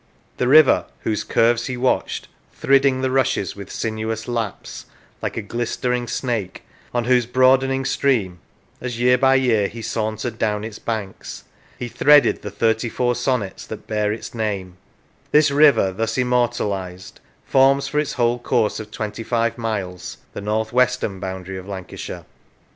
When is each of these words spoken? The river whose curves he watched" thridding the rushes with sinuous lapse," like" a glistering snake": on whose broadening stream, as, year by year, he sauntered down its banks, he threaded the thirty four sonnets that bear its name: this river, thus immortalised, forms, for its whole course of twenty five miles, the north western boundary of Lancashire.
The 0.37 0.47
river 0.47 0.85
whose 1.01 1.23
curves 1.23 1.67
he 1.67 1.77
watched" 1.77 2.27
thridding 2.59 3.01
the 3.01 3.11
rushes 3.11 3.55
with 3.55 3.69
sinuous 3.71 4.27
lapse," 4.27 4.87
like" 5.21 5.37
a 5.37 5.43
glistering 5.43 6.07
snake": 6.07 6.63
on 6.91 7.03
whose 7.05 7.27
broadening 7.27 7.85
stream, 7.85 8.39
as, 8.81 8.99
year 8.99 9.15
by 9.19 9.35
year, 9.35 9.67
he 9.67 9.83
sauntered 9.83 10.39
down 10.39 10.63
its 10.63 10.79
banks, 10.79 11.43
he 11.77 11.87
threaded 11.87 12.41
the 12.41 12.49
thirty 12.49 12.89
four 12.89 13.13
sonnets 13.13 13.67
that 13.67 13.85
bear 13.85 14.11
its 14.11 14.33
name: 14.33 14.75
this 15.29 15.51
river, 15.51 15.91
thus 15.91 16.17
immortalised, 16.17 17.19
forms, 17.45 17.87
for 17.87 17.99
its 17.99 18.13
whole 18.13 18.39
course 18.39 18.79
of 18.79 18.89
twenty 18.89 19.21
five 19.21 19.55
miles, 19.55 20.17
the 20.33 20.41
north 20.41 20.73
western 20.73 21.19
boundary 21.19 21.59
of 21.59 21.67
Lancashire. 21.67 22.25